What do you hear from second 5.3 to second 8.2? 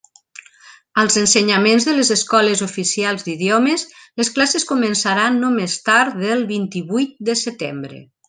no més tard del vint-i-vuit de setembre.